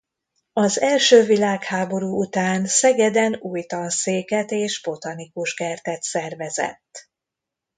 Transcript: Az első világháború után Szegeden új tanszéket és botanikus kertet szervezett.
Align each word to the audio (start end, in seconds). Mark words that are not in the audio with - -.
Az 0.53 0.79
első 0.79 1.23
világháború 1.23 2.19
után 2.21 2.65
Szegeden 2.65 3.35
új 3.39 3.63
tanszéket 3.63 4.51
és 4.51 4.81
botanikus 4.81 5.53
kertet 5.53 6.03
szervezett. 6.03 7.09